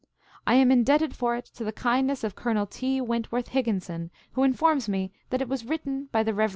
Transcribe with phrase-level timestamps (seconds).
[0.47, 2.99] I am indebted for it to the kind ness of Colonel T.
[3.01, 6.49] Wentworth Higginson, who in forms me that it was written by the Rev.
[6.49, 6.49] J.